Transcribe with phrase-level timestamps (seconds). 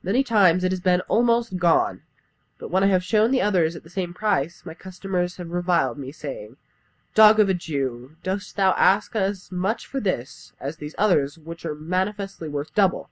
[0.00, 2.02] "Many times it has been almost gone,
[2.56, 5.98] but when I have shown the others at the same price, my customers have reviled
[5.98, 6.56] me, saying,
[7.16, 11.36] 'Dog of a Jew, dost thou ask as much for this as for these others
[11.36, 13.10] Which are manifestly worth double?'